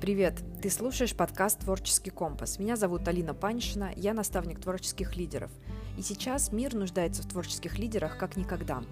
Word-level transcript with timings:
Привет! 0.00 0.44
Ты 0.62 0.70
слушаешь 0.70 1.14
подкаст 1.14 1.58
«Творческий 1.58 2.10
компас». 2.10 2.60
Меня 2.60 2.76
зовут 2.76 3.08
Алина 3.08 3.34
Паншина, 3.34 3.92
я 3.96 4.14
наставник 4.14 4.60
творческих 4.60 5.16
лидеров. 5.16 5.50
И 5.98 6.02
сейчас 6.02 6.52
мир 6.52 6.72
нуждается 6.76 7.24
в 7.24 7.28
творческих 7.28 7.80
лидерах 7.80 8.16
как 8.16 8.36
никогда. 8.36 8.84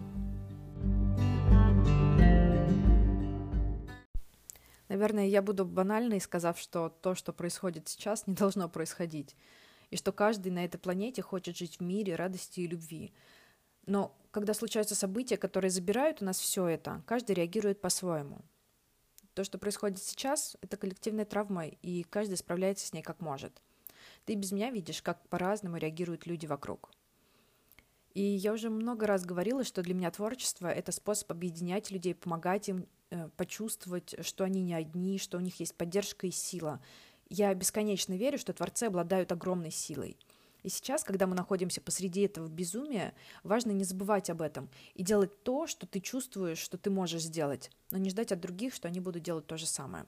Наверное, 4.89 5.29
я 5.29 5.43
буду 5.43 5.65
банальной, 5.65 6.21
сказав, 6.21 6.59
что 6.59 6.89
то, 6.89 7.15
что 7.15 7.33
происходит 7.33 7.87
сейчас, 7.87 8.27
не 8.27 8.35
должно 8.35 8.69
происходить. 8.69 9.37
И 9.91 9.97
что 9.97 10.11
каждый 10.11 10.51
на 10.51 10.65
этой 10.65 10.79
планете 10.79 11.23
хочет 11.23 11.57
жить 11.57 11.79
в 11.79 11.83
мире, 11.85 12.17
радости 12.17 12.61
и 12.61 12.67
любви. 12.67 13.15
Но 13.87 14.13
когда 14.33 14.55
случаются 14.55 14.97
события, 14.97 15.37
которые 15.37 15.71
забирают 15.71 16.21
у 16.21 16.25
нас 16.25 16.41
все 16.41 16.67
это, 16.67 17.05
каждый 17.07 17.37
реагирует 17.37 17.81
по-своему– 17.81 18.41
то, 19.37 19.45
что 19.45 19.59
происходит 19.59 20.03
сейчас, 20.03 20.57
это 20.63 20.79
коллективная 20.79 21.27
травма, 21.27 21.67
и 21.67 22.05
каждый 22.05 22.39
справляется 22.39 22.87
с 22.87 22.95
ней 22.95 23.03
как 23.03 23.21
может. 23.21 23.61
Ты 24.25 24.35
без 24.35 24.51
меня 24.51 24.71
видишь, 24.71 25.03
как 25.03 25.29
по-разному 25.29 25.77
реагируют 25.77 26.27
люди 26.27 26.47
вокруг. 26.47 26.91
И 28.15 28.23
я 28.23 28.55
уже 28.55 28.71
много 28.71 29.07
раз 29.07 29.27
говорила, 29.27 29.63
что 29.63 29.83
для 29.83 29.93
меня 29.93 30.11
творчество— 30.11 30.67
это 30.75 30.91
способ 30.91 31.31
объединять 31.31 31.91
людей, 31.91 32.15
помогать 32.15 32.71
им 32.71 32.87
э, 33.11 33.29
почувствовать, 33.37 34.15
что 34.25 34.43
они 34.45 34.63
не 34.63 34.73
одни, 34.73 35.19
что 35.19 35.37
у 35.37 35.41
них 35.41 35.61
есть 35.61 35.75
поддержка 35.75 36.27
и 36.27 36.31
сила. 36.31 36.81
Я 37.29 37.53
бесконечно 37.53 38.15
верю, 38.15 38.39
что 38.39 38.55
творцы 38.55 38.85
обладают 38.85 39.33
огромной 39.33 39.71
силой— 39.71 40.17
и 40.67 40.69
сейчас, 40.69 41.05
когда 41.05 41.29
мы 41.29 41.37
находимся 41.37 41.81
посреди 41.81 42.23
этого 42.23 42.49
безумия, 42.49 43.15
важно 43.45 43.71
не 43.71 43.85
забывать 43.85 44.31
об 44.31 44.43
этом 44.43 44.69
и 44.95 45.05
делать 45.05 45.45
то, 45.45 45.69
что 45.69 45.87
ты 45.87 46.01
чувствуешь, 46.01 46.59
что 46.59 46.77
ты 46.77 46.91
можешь 46.91 47.23
сделать, 47.23 47.71
но 47.93 47.99
не 47.99 48.11
ждать 48.11 48.33
от 48.33 48.41
других, 48.41 48.75
что 48.75 48.89
они 48.89 48.99
будут 48.99 49.23
делать 49.23 49.47
то 49.47 49.57
же 49.57 49.65
самое. 49.65 50.07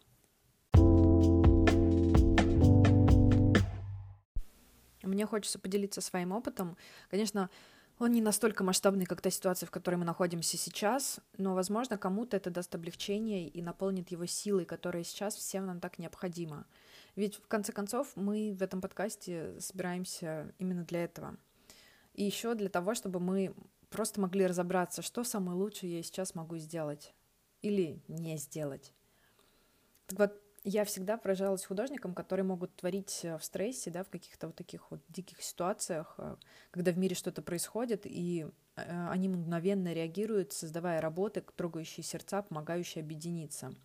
Мне 5.05 5.27
хочется 5.27 5.61
поделиться 5.61 6.00
своим 6.00 6.33
опытом. 6.33 6.77
Конечно, 7.09 7.50
он 8.00 8.11
не 8.11 8.20
настолько 8.20 8.65
масштабный, 8.65 9.06
как 9.06 9.20
та 9.20 9.31
ситуация, 9.31 9.69
в 9.69 9.70
которой 9.70 9.95
мы 9.95 10.05
находимся 10.05 10.56
сейчас, 10.56 11.20
но, 11.37 11.55
возможно, 11.55 11.97
кому-то 11.97 12.37
это 12.37 12.50
даст 12.50 12.75
облегчение 12.75 13.47
и 13.47 13.62
наполнит 13.62 14.11
его 14.11 14.27
силой, 14.27 14.65
которая 14.65 15.05
сейчас 15.05 15.37
всем 15.37 15.67
нам 15.67 15.78
так 15.78 16.00
необходима. 16.00 16.67
Ведь, 17.19 17.35
в 17.35 17.49
конце 17.49 17.73
концов, 17.73 18.13
мы 18.15 18.55
в 18.57 18.63
этом 18.63 18.81
подкасте 18.81 19.59
собираемся 19.59 20.55
именно 20.61 20.85
для 20.85 21.03
этого. 21.03 21.37
И 22.15 22.23
еще 22.23 22.55
для 22.55 22.69
того, 22.69 22.95
чтобы 22.95 23.19
мы 23.19 23.57
просто 23.91 24.21
могли 24.21 24.47
разобраться, 24.47 25.03
что 25.03 25.25
самое 25.25 25.59
лучшее 25.59 25.97
я 25.97 26.03
сейчас 26.05 26.37
могу 26.37 26.59
сделать 26.59 27.13
или 27.61 28.01
не 28.07 28.37
сделать. 28.37 28.93
Так 30.07 30.17
вот, 30.21 30.43
я 30.63 30.85
всегда 30.85 31.17
поражалась 31.17 31.65
художникам, 31.65 32.15
которые 32.15 32.45
могут 32.45 32.77
творить 32.77 33.23
в 33.25 33.41
стрессе, 33.43 33.91
да, 33.91 34.05
в 34.05 34.11
каких-то 34.11 34.47
вот 34.47 34.55
таких 34.55 34.89
вот 34.93 35.01
диких 35.09 35.43
ситуациях, 35.43 36.15
э, 36.19 36.37
когда 36.71 36.93
в 36.93 36.99
мире 36.99 37.17
что-то 37.17 37.43
происходит, 37.43 38.03
и 38.05 38.47
э, 38.77 39.09
они 39.09 39.29
мгновенно 39.29 39.93
реагируют, 39.93 40.53
создавая 40.53 41.01
работы, 41.01 41.43
трогающие 41.57 42.05
сердца, 42.05 42.43
помогающие 42.43 43.03
объединиться— 43.03 43.75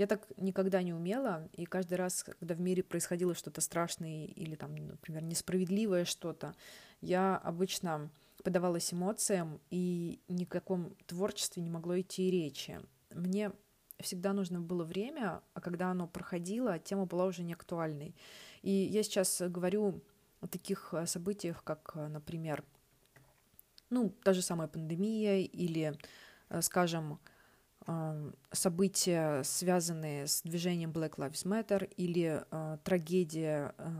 я 0.00 0.06
так 0.06 0.26
никогда 0.38 0.82
не 0.82 0.94
умела, 0.94 1.46
и 1.52 1.66
каждый 1.66 1.96
раз, 1.98 2.24
когда 2.24 2.54
в 2.54 2.60
мире 2.60 2.82
происходило 2.82 3.34
что-то 3.34 3.60
страшное 3.60 4.24
или 4.24 4.54
там, 4.54 4.74
например, 4.74 5.22
несправедливое 5.22 6.06
что-то, 6.06 6.54
я 7.02 7.36
обычно 7.36 8.10
подавалась 8.42 8.94
эмоциям, 8.94 9.60
и 9.68 10.18
ни 10.26 10.44
о 10.44 10.46
каком 10.46 10.96
творчестве 11.06 11.62
не 11.62 11.68
могло 11.68 12.00
идти 12.00 12.30
речи. 12.30 12.80
Мне 13.10 13.52
всегда 13.98 14.32
нужно 14.32 14.58
было 14.58 14.84
время, 14.84 15.42
а 15.52 15.60
когда 15.60 15.90
оно 15.90 16.08
проходило, 16.08 16.78
тема 16.78 17.04
была 17.04 17.26
уже 17.26 17.42
не 17.42 17.52
актуальной. 17.52 18.16
И 18.62 18.70
я 18.70 19.02
сейчас 19.02 19.42
говорю 19.48 20.00
о 20.40 20.46
таких 20.46 20.94
э, 20.94 21.04
событиях, 21.04 21.62
как, 21.62 21.92
э, 21.94 22.08
например, 22.08 22.64
ну, 23.90 24.08
та 24.24 24.32
же 24.32 24.40
самая 24.40 24.68
пандемия 24.68 25.40
или, 25.40 25.94
э, 26.48 26.62
скажем, 26.62 27.20
события, 28.52 29.42
связанные 29.42 30.26
с 30.26 30.42
движением 30.42 30.92
Black 30.92 31.16
Lives 31.16 31.44
Matter 31.44 31.92
или 31.96 32.44
э, 32.50 32.78
трагедия 32.84 33.74
э, 33.78 33.90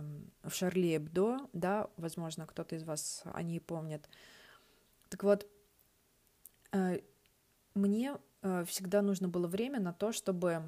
в 0.42 0.54
Шарли 0.54 0.96
Эбдо, 0.96 1.48
да, 1.52 1.88
возможно, 1.96 2.46
кто-то 2.46 2.76
из 2.76 2.84
вас 2.84 3.22
о 3.24 3.42
ней 3.42 3.60
помнит. 3.60 4.08
Так 5.08 5.24
вот, 5.24 5.46
э, 6.72 7.00
мне 7.74 8.16
э, 8.42 8.64
всегда 8.66 9.02
нужно 9.02 9.28
было 9.28 9.46
время 9.46 9.80
на 9.80 9.92
то, 9.92 10.12
чтобы 10.12 10.62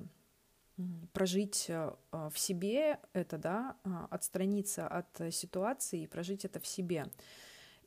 прожить 1.13 1.67
э, 1.69 1.93
в 2.11 2.39
себе 2.39 2.99
это, 3.13 3.37
да, 3.39 3.77
отстраниться 4.11 4.89
от 4.89 5.33
ситуации 5.33 6.03
и 6.03 6.07
прожить 6.07 6.45
это 6.45 6.61
в 6.61 6.67
себе. 6.67 7.07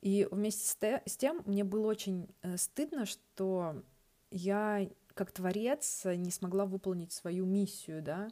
И 0.02 0.28
вместе 0.30 0.66
с, 0.66 0.76
те, 0.76 1.02
с 1.04 1.16
тем 1.16 1.42
мне 1.46 1.64
было 1.64 1.88
очень 1.88 2.28
э, 2.42 2.56
стыдно, 2.56 3.06
что 3.06 3.82
я 4.30 4.88
как 5.16 5.32
творец 5.32 6.04
не 6.04 6.30
смогла 6.30 6.66
выполнить 6.66 7.10
свою 7.10 7.46
миссию, 7.46 8.02
да, 8.02 8.28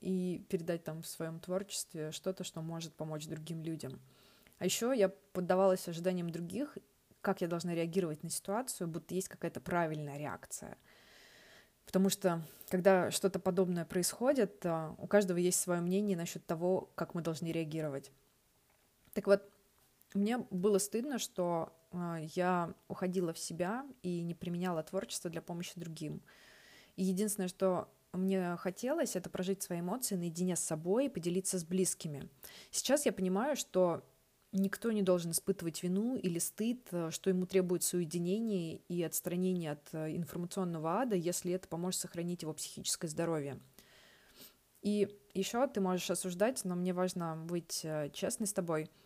и 0.00 0.44
передать 0.48 0.82
там 0.82 1.02
в 1.02 1.06
своем 1.06 1.38
творчестве 1.38 2.10
что-то, 2.10 2.42
что 2.42 2.60
может 2.60 2.92
помочь 2.92 3.26
другим 3.26 3.62
людям. 3.62 4.00
А 4.58 4.64
еще 4.64 4.92
я 4.94 5.08
поддавалась 5.32 5.86
ожиданиям 5.86 6.30
других, 6.30 6.76
как 7.20 7.40
я 7.40 7.46
должна 7.46 7.74
реагировать 7.74 8.24
на 8.24 8.30
ситуацию, 8.30 8.88
будто 8.88 9.14
есть 9.14 9.28
какая-то 9.28 9.60
правильная 9.60 10.18
реакция. 10.18 10.76
Потому 11.86 12.08
что, 12.08 12.42
когда 12.68 13.10
что-то 13.12 13.38
подобное 13.38 13.84
происходит, 13.84 14.64
а, 14.64 14.94
у 14.98 15.06
каждого 15.06 15.38
есть 15.38 15.60
свое 15.60 15.80
мнение 15.80 16.16
насчет 16.16 16.44
того, 16.46 16.90
как 16.94 17.14
мы 17.14 17.22
должны 17.22 17.52
реагировать. 17.52 18.10
Так 19.12 19.26
вот, 19.26 19.48
мне 20.14 20.38
было 20.50 20.78
стыдно, 20.78 21.18
что 21.18 21.72
а, 21.92 22.18
я 22.34 22.74
уходила 22.88 23.32
в 23.32 23.38
себя 23.38 23.86
и 24.02 24.22
не 24.22 24.34
применяла 24.34 24.82
творчество 24.82 25.30
для 25.30 25.42
помощи 25.42 25.72
другим. 25.76 26.22
И 26.96 27.04
единственное, 27.04 27.48
что 27.48 27.88
мне 28.12 28.56
хотелось, 28.56 29.14
это 29.14 29.30
прожить 29.30 29.62
свои 29.62 29.80
эмоции 29.80 30.16
наедине 30.16 30.56
с 30.56 30.60
собой 30.60 31.06
и 31.06 31.08
поделиться 31.08 31.58
с 31.58 31.64
близкими. 31.64 32.28
Сейчас 32.70 33.06
я 33.06 33.12
понимаю, 33.12 33.54
что 33.54 34.04
никто 34.52 34.90
не 34.90 35.02
должен 35.02 35.30
испытывать 35.30 35.82
вину 35.84 36.16
или 36.16 36.40
стыд, 36.40 36.88
что 37.10 37.30
ему 37.30 37.46
требуется 37.46 37.96
уединение 37.96 38.78
и 38.88 39.00
отстранение 39.04 39.72
от 39.72 39.88
э, 39.92 40.16
информационного 40.16 41.02
ада, 41.02 41.14
если 41.14 41.52
это 41.52 41.68
поможет 41.68 42.00
сохранить 42.00 42.42
его 42.42 42.52
психическое 42.52 43.06
здоровье. 43.06 43.60
И 44.82 45.08
еще 45.34 45.64
ты 45.68 45.80
можешь 45.80 46.10
осуждать, 46.10 46.64
но 46.64 46.74
мне 46.74 46.92
важно 46.92 47.36
быть 47.36 47.82
э, 47.84 48.10
честной 48.12 48.48
с 48.48 48.52
тобой– 48.52 48.90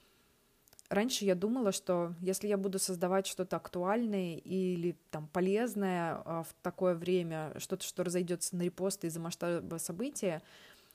Раньше 0.91 1.25
я 1.25 1.35
думала, 1.35 1.73
что 1.73 2.15
если 2.21 2.47
я 2.47 2.59
буду 2.59 2.79
создавать 2.79 3.27
что-то 3.27 3.57
актуальное 3.57 4.37
или 4.37 4.97
там 5.11 5.29
полезное 5.29 6.23
а, 6.25 6.43
в 6.43 6.55
такое 6.63 6.95
время, 6.95 7.55
что-то, 7.59 7.85
что 7.85 8.05
разойдется 8.05 8.55
на 8.55 8.63
репосты 8.63 9.07
из-за 9.07 9.19
масштаба 9.19 9.77
события, 9.79 10.43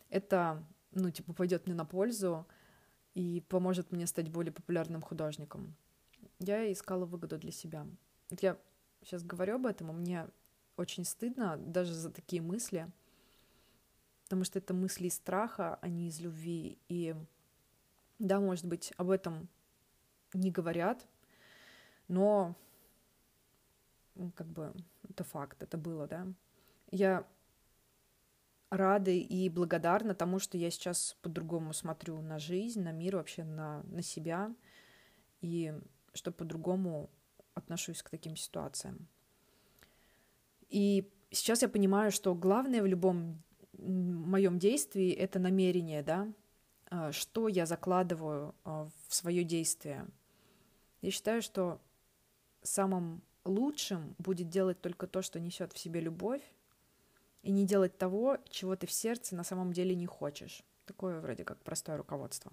это, 0.10 0.64
ну, 0.92 1.10
типа, 1.10 1.34
пойдет 1.34 1.66
мне 1.66 1.76
на 1.76 1.86
пользу 1.86 2.46
и 3.16 3.44
поможет 3.50 3.92
мне 3.92 4.06
стать 4.06 4.30
более 4.30 4.52
популярным 4.52 5.02
художником. 5.02 5.76
Я 6.40 6.72
искала 6.72 7.06
выгоду 7.06 7.38
для 7.38 7.52
себя. 7.52 7.88
Я 8.40 8.58
сейчас 9.04 9.24
говорю 9.24 9.56
об 9.56 9.66
этом, 9.66 9.90
и 9.90 9.94
мне 9.94 10.28
очень 10.78 11.04
стыдно 11.04 11.58
даже 11.58 11.94
за 11.94 12.12
такие 12.12 12.42
мысли, 12.42 12.88
потому 14.26 14.44
что 14.44 14.60
это 14.60 14.74
мысли 14.76 15.08
из 15.08 15.16
страха, 15.16 15.80
а 15.82 15.90
не 15.90 16.08
из 16.08 16.20
любви. 16.20 16.78
И 16.88 17.16
да, 18.20 18.40
может 18.40 18.66
быть, 18.66 18.94
об 18.98 19.10
этом 19.10 19.50
не 20.34 20.52
говорят, 20.52 21.08
но 22.08 22.56
как 24.36 24.48
бы 24.48 24.74
это 25.08 25.24
факт, 25.24 25.64
это 25.64 25.78
было, 25.78 26.08
да. 26.08 26.28
Я 26.92 27.26
рада 28.70 29.12
и 29.12 29.50
благодарна 29.50 30.14
тому, 30.14 30.40
что 30.40 30.58
я 30.58 30.70
сейчас 30.70 31.18
по-другому 31.22 31.74
смотрю 31.74 32.22
на 32.22 32.40
жизнь, 32.40 32.82
на 32.82 32.92
мир, 32.92 33.16
вообще 33.16 33.44
на, 33.44 33.84
на 33.84 34.02
себя, 34.02 34.54
и 35.42 35.74
что 36.14 36.32
по-другому 36.32 37.10
отношусь 37.54 38.04
к 38.04 38.10
таким 38.10 38.36
ситуациям. 38.36 39.08
И 40.70 41.12
сейчас 41.32 41.62
я 41.62 41.70
понимаю, 41.70 42.12
что 42.12 42.36
главное 42.36 42.82
в 42.82 42.86
любом 42.86 43.42
моем 43.74 44.60
действии 44.60 45.12
это 45.12 45.40
намерение, 45.40 46.04
да, 46.04 46.28
а, 46.92 47.12
что 47.12 47.48
я 47.48 47.66
закладываю 47.66 48.54
а, 48.64 48.88
в 49.08 49.16
свое 49.16 49.44
действие– 49.44 50.08
я 51.02 51.12
считаю, 51.12 51.42
что 51.42 51.80
самым 52.62 53.22
лучшим 53.46 54.16
будет 54.18 54.50
делать 54.50 54.82
только 54.82 55.08
то, 55.08 55.22
что 55.22 55.40
несет 55.40 55.74
в 55.74 55.80
себе 55.80 56.02
любовь, 56.02 56.42
и 57.42 57.52
не 57.52 57.66
делать 57.66 57.98
того, 57.98 58.38
чего 58.50 58.76
ты 58.76 58.86
в 58.86 58.92
сердце 58.92 59.36
на 59.36 59.44
самом 59.44 59.72
деле 59.72 59.96
не 59.96 60.06
хочешь. 60.06 60.64
Такое 60.86 61.20
вроде 61.22 61.44
как 61.46 61.58
простое 61.60 61.98
руководство. 61.98 62.52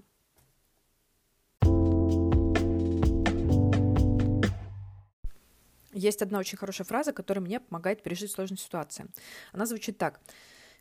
Есть 5.93 6.21
одна 6.21 6.39
очень 6.39 6.59
хорошая 6.59 6.87
фраза, 6.87 7.13
которая 7.13 7.43
мне 7.43 7.59
помогает 7.59 8.03
пережить 8.03 8.31
сложные 8.31 8.59
ситуации. 8.59 9.07
Она 9.53 9.65
звучит 9.65 9.97
так. 9.97 10.21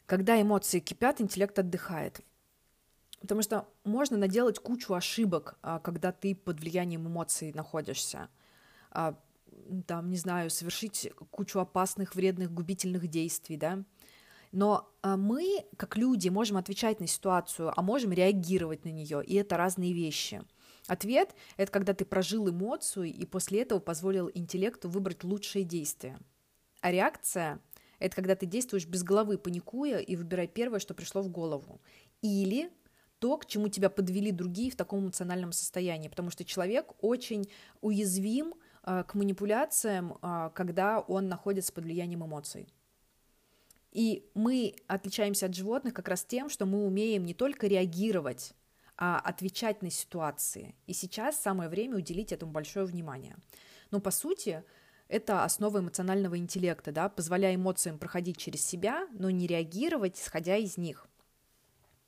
Когда 0.05 0.39
эмоции 0.39 0.79
кипят, 0.79 1.21
интеллект 1.21 1.57
отдыхает. 1.57 2.19
Потому 3.25 3.41
что 3.41 3.67
можно 3.83 4.17
наделать 4.17 4.59
кучу 4.59 4.93
ошибок, 4.93 5.57
а, 5.63 5.79
когда 5.79 6.11
ты 6.11 6.35
под 6.35 6.59
влиянием 6.59 7.07
эмоций 7.07 7.51
находишься. 7.53 8.29
А, 8.91 9.19
там, 9.87 10.11
не 10.11 10.17
знаю, 10.17 10.51
совершить 10.51 11.09
кучу 11.31 11.59
опасных, 11.59 12.13
вредных, 12.13 12.53
губительных 12.53 13.07
действий, 13.07 13.57
да. 13.57 13.83
Но 14.51 14.93
а, 15.01 15.17
мы, 15.17 15.65
как 15.75 15.97
люди, 15.97 16.29
можем 16.29 16.57
отвечать 16.57 16.99
на 16.99 17.07
ситуацию, 17.07 17.73
а 17.75 17.81
можем 17.81 18.13
реагировать 18.13 18.85
на 18.85 18.89
нее, 18.89 19.25
и 19.25 19.33
это 19.33 19.57
разные 19.57 19.91
вещи. 19.91 20.43
Ответ— 20.85 21.33
это 21.57 21.71
когда 21.71 21.95
ты 21.95 22.05
прожил 22.05 22.47
эмоцию 22.47 23.05
и 23.05 23.25
после 23.25 23.63
этого 23.63 23.79
позволил 23.79 24.29
интеллекту 24.31 24.87
выбрать 24.87 25.23
лучшие 25.23 25.65
действия. 25.65 26.19
А 26.81 26.91
реакция— 26.91 27.59
это 27.97 28.15
когда 28.15 28.35
ты 28.35 28.45
действуешь 28.45 28.85
без 28.85 29.01
головы, 29.01 29.39
паникуя, 29.39 29.97
и 29.97 30.15
выбирай 30.15 30.47
первое, 30.47 30.79
что 30.79 30.93
пришло 30.93 31.23
в 31.23 31.29
голову. 31.29 31.81
Или 32.21 32.69
то, 33.19 33.37
к 33.37 33.45
чему 33.45 33.69
тебя 33.69 33.89
подвели 33.89 34.31
другие 34.31 34.71
в 34.71 34.75
таком 34.75 34.99
эмоциональном 35.05 35.51
состоянии, 35.51 36.09
потому 36.09 36.29
что 36.29 36.43
человек 36.43 36.93
очень 37.01 37.49
уязвим 37.81 38.55
э, 38.83 39.03
к 39.07 39.15
манипуляциям, 39.15 40.17
э, 40.21 40.51
когда 40.53 40.99
он 40.99 41.27
находится 41.27 41.73
под 41.73 41.85
влиянием 41.85 42.25
эмоций. 42.25 42.67
И 43.91 44.29
мы 44.33 44.75
отличаемся 44.87 45.45
от 45.45 45.55
животных 45.55 45.93
как 45.93 46.09
раз 46.09 46.25
тем, 46.25 46.49
что 46.49 46.65
мы 46.65 46.85
умеем 46.85 47.25
не 47.25 47.33
только 47.33 47.67
реагировать, 47.67 48.53
а 48.97 49.19
отвечать 49.19 49.81
на 49.81 49.89
ситуации. 49.89 50.75
И 50.85 50.93
сейчас 50.93 51.41
самое 51.41 51.69
время 51.69 51.97
уделить 51.97 52.33
этому 52.33 52.51
большое 52.51 52.85
внимание. 52.85 53.37
Но 53.91 54.01
по 54.01 54.11
сути, 54.11 54.63
это 55.07 55.43
основа 55.43 55.79
эмоционального 55.79 56.37
интеллекта, 56.37 56.91
да, 56.91 57.09
позволяя 57.09 57.55
эмоциям 57.55 57.97
проходить 57.97 58.37
через 58.37 58.65
себя, 58.65 59.07
но 59.13 59.29
не 59.29 59.47
реагировать, 59.47 60.19
исходя 60.19 60.57
из 60.57 60.77
них. 60.77 61.07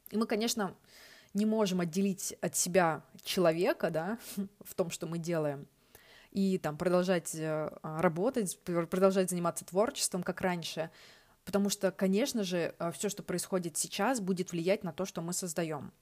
И 0.09 0.17
мы, 0.17 0.25
конечно, 0.25 0.75
не 1.37 1.45
можем 1.45 1.79
отделить 1.79 2.35
от 2.41 2.55
себя 2.55 3.03
человека, 3.23 3.89
да, 3.91 4.17
в 4.65 4.73
том, 4.73 4.89
что 4.89 5.07
мы 5.07 5.19
делаем, 5.19 5.67
и 6.31 6.57
там 6.57 6.77
продолжать 6.77 7.33
э, 7.35 7.71
работать, 7.81 8.59
продолжать 8.63 9.29
заниматься 9.29 9.65
творчеством, 9.65 10.23
как 10.23 10.41
раньше, 10.41 10.89
потому 11.45 11.69
что, 11.69 11.91
конечно 11.91 12.43
же, 12.43 12.75
э, 12.77 12.91
все, 12.91 13.09
что 13.09 13.23
происходит 13.23 13.77
сейчас, 13.77 14.19
будет 14.19 14.51
влиять 14.51 14.83
на 14.83 14.91
то, 14.91 15.05
что 15.05 15.21
мы 15.21 15.31
создаем. 15.33 15.93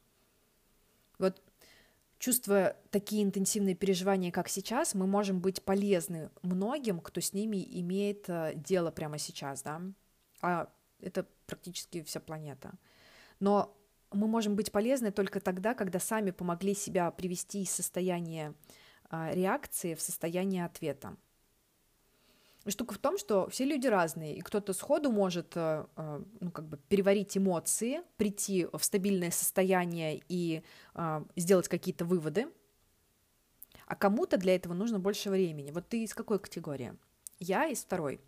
Вот 1.19 1.41
чувствуя 2.17 2.77
такие 2.91 3.23
интенсивные 3.23 3.75
переживания, 3.75 4.31
как 4.31 4.49
сейчас, 4.49 4.95
мы 4.95 5.05
можем 5.05 5.41
быть 5.41 5.61
полезны 5.63 6.29
многим, 6.41 6.99
кто 6.99 7.21
с 7.21 7.33
ними 7.33 7.57
имеет 7.81 8.29
э, 8.29 8.53
дело 8.55 8.89
прямо 8.89 9.17
сейчас, 9.17 9.61
да, 9.61 9.81
а 10.41 10.69
это 11.01 11.25
практически 11.45 12.03
вся 12.03 12.19
планета. 12.19 12.71
Но 13.39 13.75
мы 14.15 14.27
можем 14.27 14.55
быть 14.55 14.71
полезны 14.71 15.11
только 15.11 15.39
тогда, 15.39 15.73
когда 15.73 15.99
сами 15.99 16.31
помогли 16.31 16.73
себя 16.73 17.11
привести 17.11 17.63
из 17.63 17.71
состояния 17.71 18.53
а, 19.09 19.31
реакции 19.33 19.93
в 19.93 20.01
состояние 20.01 20.65
ответа. 20.65 21.15
Штука 22.67 22.95
в 22.95 22.97
том, 22.97 23.19
что 23.19 23.47
все 23.49 23.63
люди 23.63 23.85
разные, 23.85 24.35
и 24.35 24.41
кто-то 24.41 24.73
сходу 24.73 25.11
может 25.11 25.55
э, 25.55 25.85
э, 25.95 26.23
ну, 26.39 26.49
как 26.49 26.65
бы 26.65 26.77
переварить 26.89 27.37
эмоции, 27.37 28.01
прийти 28.17 28.67
в 28.73 28.83
стабильное 28.83 29.29
состояние 29.29 30.23
и 30.27 30.63
э, 30.95 31.25
сделать 31.35 31.67
какие-то 31.67 32.05
выводы, 32.05 32.47
а 33.85 33.95
кому-то 33.95 34.37
для 34.37 34.55
этого 34.55 34.73
нужно 34.73 34.99
больше 34.99 35.29
времени. 35.29 35.69
Вот 35.69 35.87
ты 35.87 36.03
из 36.03 36.15
какой 36.15 36.39
категории? 36.39 36.95
Я 37.39 37.67
из 37.67 37.83
второй. 37.83 38.19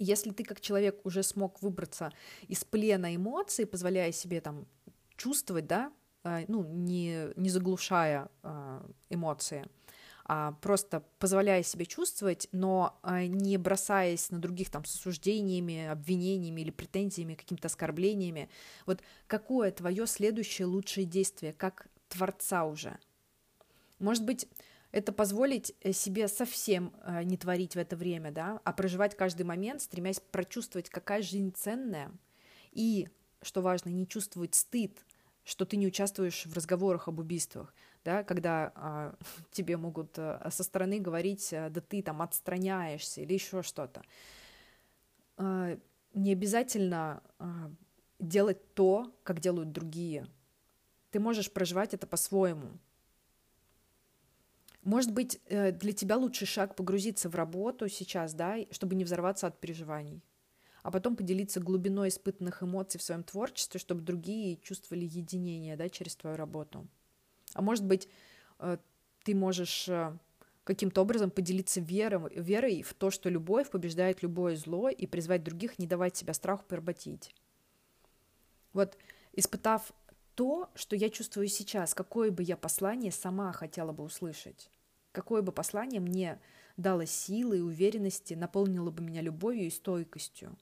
Если 0.00 0.30
ты 0.30 0.42
как 0.42 0.60
человек 0.60 1.00
уже 1.04 1.22
смог 1.22 1.62
выбраться 1.62 2.12
из 2.48 2.64
плена 2.64 3.14
эмоций, 3.14 3.66
позволяя 3.66 4.10
себе 4.10 4.40
там 4.40 4.66
чувствовать, 5.16 5.66
да, 5.68 5.92
ну, 6.24 6.64
не, 6.64 7.28
не 7.36 7.48
заглушая 7.50 8.28
эмоции, 9.10 9.66
а, 10.32 10.52
просто 10.60 11.02
позволяя 11.18 11.64
себе 11.64 11.86
чувствовать, 11.86 12.48
но 12.52 13.00
а, 13.02 13.26
не 13.26 13.56
бросаясь 13.56 14.30
на 14.30 14.38
других 14.38 14.70
там 14.70 14.84
с 14.84 14.94
осуждениями, 14.94 15.88
обвинениями 15.88 16.60
или 16.60 16.70
претензиями, 16.70 17.34
какими-то 17.34 17.66
оскорблениями. 17.66 18.48
Вот 18.86 19.00
какое 19.26 19.72
твое 19.72 20.06
следующее 20.06 20.66
лучшее 20.66 21.04
действие, 21.04 21.52
как 21.52 21.88
творца 22.08 22.64
уже? 22.64 22.96
Может 23.98 24.24
быть, 24.24 24.46
это 24.92 25.12
позволить 25.12 25.74
э, 25.80 25.92
себе 25.92 26.28
совсем 26.28 26.92
э, 27.02 27.22
не 27.22 27.36
творить 27.36 27.74
в 27.74 27.78
это 27.78 27.96
время, 27.96 28.30
да, 28.32 28.60
а 28.64 28.72
проживать 28.72 29.16
каждый 29.16 29.42
момент, 29.42 29.82
стремясь 29.82 30.20
прочувствовать, 30.20 30.90
какая 30.90 31.22
жизнь 31.22 31.52
ценная, 31.52 32.12
и, 32.72 33.08
что 33.42 33.62
важно, 33.62 33.90
не 33.90 34.06
чувствовать 34.06 34.54
стыд, 34.54 35.04
что 35.44 35.64
ты 35.64 35.76
не 35.76 35.86
участвуешь 35.86 36.46
в 36.46 36.54
разговорах 36.54 37.08
об 37.08 37.18
убийствах, 37.18 37.74
да, 38.04 38.22
когда 38.24 38.72
а, 38.74 39.14
тебе 39.50 39.76
могут 39.76 40.18
а, 40.18 40.48
со 40.50 40.64
стороны 40.64 41.00
говорить, 41.00 41.52
а, 41.52 41.70
да 41.70 41.80
ты 41.80 42.02
там 42.02 42.22
отстраняешься 42.22 43.20
или 43.20 43.34
еще 43.34 43.62
что-то. 43.62 44.02
А, 45.36 45.78
не 46.14 46.32
обязательно 46.32 47.22
а, 47.38 47.70
делать 48.18 48.74
то, 48.74 49.12
как 49.22 49.40
делают 49.40 49.72
другие. 49.72 50.26
Ты 51.10 51.20
можешь 51.20 51.50
проживать 51.50 51.94
это 51.94 52.06
по-своему. 52.06 52.78
Может 54.82 55.12
быть, 55.12 55.40
э, 55.46 55.72
для 55.72 55.92
тебя 55.92 56.16
лучший 56.16 56.46
шаг 56.46 56.74
погрузиться 56.74 57.28
в 57.28 57.34
работу 57.34 57.88
сейчас, 57.88 58.32
да, 58.32 58.56
чтобы 58.70 58.94
не 58.94 59.04
взорваться 59.04 59.46
от 59.46 59.60
переживаний, 59.60 60.22
а 60.82 60.90
потом 60.90 61.16
поделиться 61.16 61.60
глубиной 61.60 62.08
испытанных 62.08 62.62
эмоций 62.62 62.98
в 62.98 63.02
своем 63.02 63.22
творчестве, 63.22 63.78
чтобы 63.78 64.00
другие 64.00 64.56
чувствовали 64.56 65.04
единение, 65.04 65.76
да, 65.76 65.88
через 65.90 66.16
твою 66.16 66.36
работу. 66.36 66.86
А 67.52 67.60
может 67.60 67.84
быть, 67.84 68.08
э, 68.58 68.78
ты 69.22 69.34
можешь 69.34 69.86
э, 69.88 70.16
каким-то 70.64 71.02
образом 71.02 71.30
поделиться 71.30 71.80
верой, 71.80 72.30
верой 72.34 72.82
в 72.82 72.94
то, 72.94 73.10
что 73.10 73.28
любовь 73.28 73.70
побеждает 73.70 74.22
любое 74.22 74.56
зло, 74.56 74.88
и 74.88 75.06
призвать 75.06 75.42
других 75.42 75.78
не 75.78 75.86
давать 75.86 76.16
себя 76.16 76.32
страху 76.32 76.64
поработить. 76.66 77.34
Вот, 78.72 78.96
испытав 79.32 79.92
то, 80.40 80.70
что 80.74 80.96
я 80.96 81.10
чувствую 81.10 81.48
сейчас, 81.48 81.92
какое 81.92 82.30
бы 82.30 82.42
я 82.42 82.56
послание 82.56 83.12
сама 83.12 83.52
хотела 83.52 83.92
бы 83.92 84.04
услышать, 84.04 84.70
какое 85.12 85.42
бы 85.42 85.52
послание 85.52 86.00
мне 86.00 86.40
дало 86.78 87.04
силы 87.04 87.58
и 87.58 87.60
уверенности, 87.60 88.32
наполнило 88.32 88.90
бы 88.90 89.02
меня 89.02 89.20
любовью 89.20 89.66
и 89.66 89.70
стойкостью, 89.70 90.56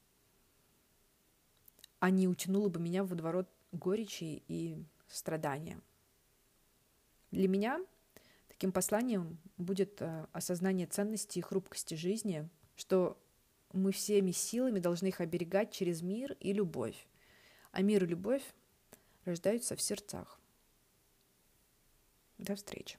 а 2.00 2.10
не 2.10 2.26
утянуло 2.26 2.68
бы 2.68 2.80
меня 2.80 3.04
в 3.04 3.10
водоворот 3.10 3.48
горечи 3.70 4.42
и 4.48 4.84
страдания. 5.06 5.80
Для 7.30 7.46
меня 7.46 7.80
таким 8.48 8.72
посланием 8.72 9.38
будет 9.58 10.02
э, 10.02 10.26
осознание 10.32 10.88
ценности 10.88 11.38
и 11.38 11.42
хрупкости 11.42 11.94
жизни, 11.94 12.48
что 12.74 13.16
мы 13.72 13.92
всеми 13.92 14.32
силами 14.32 14.80
должны 14.80 15.06
их 15.06 15.20
оберегать 15.20 15.70
через 15.70 16.02
мир 16.02 16.36
и 16.40 16.52
любовь. 16.52 17.06
А 17.70 17.82
мир 17.82 18.02
и 18.02 18.08
любовь 18.08 18.42
рождаются 19.28 19.76
в 19.76 19.80
сердцах. 19.80 20.40
До 22.38 22.56
встречи. 22.56 22.98